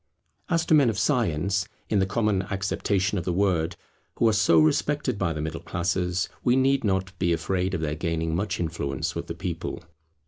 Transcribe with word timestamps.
As 0.49 0.65
to 0.65 0.73
men 0.73 0.89
of 0.89 0.97
science, 0.97 1.67
in 1.87 1.99
the 1.99 2.07
common 2.07 2.41
acceptation 2.49 3.19
of 3.19 3.23
the 3.23 3.31
word, 3.31 3.75
who 4.17 4.27
are 4.27 4.33
so 4.33 4.57
respected 4.59 5.19
by 5.19 5.31
the 5.31 5.43
middle 5.43 5.61
classes, 5.61 6.27
we 6.43 6.55
need 6.55 6.83
not 6.83 7.13
be 7.19 7.31
afraid 7.33 7.75
of 7.75 7.81
their 7.81 7.93
gaining 7.93 8.33
much 8.35 8.59
influence 8.59 9.13
with 9.13 9.27
the 9.27 9.35
people. 9.35 9.83